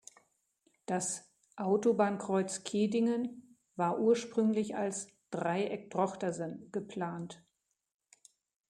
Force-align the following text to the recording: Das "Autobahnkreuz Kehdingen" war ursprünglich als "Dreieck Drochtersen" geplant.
Das 0.87 1.29
"Autobahnkreuz 1.57 2.63
Kehdingen" 2.63 3.55
war 3.75 3.99
ursprünglich 3.99 4.75
als 4.75 5.07
"Dreieck 5.29 5.91
Drochtersen" 5.91 6.71
geplant. 6.71 7.45